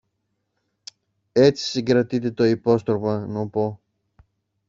Έτσι, 1.31 1.65
συγκρατείται 1.65 2.31
το 2.31 2.43
υπόστρωμα 2.43 3.25
νωπό. 3.27 3.79